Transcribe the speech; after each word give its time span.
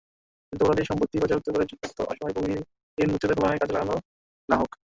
যুদ্ধাপরাধীদের 0.53 0.89
সম্পত্তি 0.89 1.15
বাজেয়াপ্ত 1.17 1.47
করে 1.51 1.65
যুদ্ধাহত, 1.65 1.97
অসহায়, 2.03 2.35
ভূমিহীন 2.35 2.61
মুক্তিযোদ্ধাদের 3.07 3.37
কল্যাণে 3.37 3.61
কাজে 3.61 3.73
লাগানো 3.75 3.93
হোক। 4.59 4.71